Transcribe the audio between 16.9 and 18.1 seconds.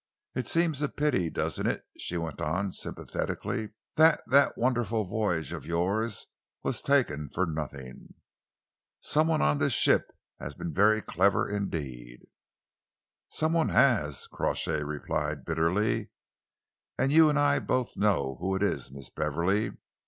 "and you and I both